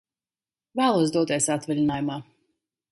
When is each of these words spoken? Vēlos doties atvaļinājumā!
Vēlos 0.81 1.13
doties 1.19 1.51
atvaļinājumā! 1.59 2.21